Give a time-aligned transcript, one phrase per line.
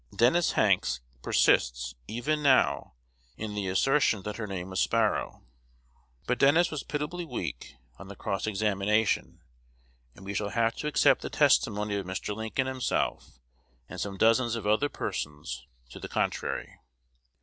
[0.15, 2.95] Dennis Hanks persists even now
[3.37, 5.43] in the assertion that her name was Sparrow;
[6.25, 9.41] but Dennis was pitiably weak on the cross examination:
[10.15, 12.35] and we shall have to accept the testimony of Mr.
[12.35, 13.37] Lincoln himself,
[13.87, 16.79] and some dozens of other persons, to the contrary.